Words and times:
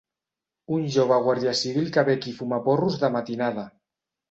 Un 0.77 0.87
jove 0.95 1.19
guàrdia 1.27 1.53
civil 1.61 1.93
que 1.99 2.05
ve 2.09 2.17
aquí 2.21 2.35
a 2.37 2.41
fumar 2.41 2.61
porros 2.71 3.01
de 3.07 3.13
matinada. 3.21 3.71